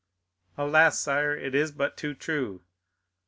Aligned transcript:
"Alas, 0.57 0.99
sire, 0.99 1.37
it 1.37 1.53
is 1.53 1.71
but 1.71 1.95
too 1.95 2.15
true!" 2.15 2.63